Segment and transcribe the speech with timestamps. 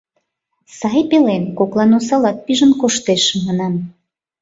[0.77, 3.73] —Сай пелен коклан осалат пижын коштеш,— манам.